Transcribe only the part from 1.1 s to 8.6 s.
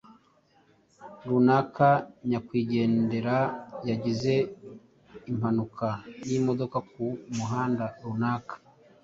runaka. Nyakwigendera yazize impanuka y’imodoka ku muhanda runaka.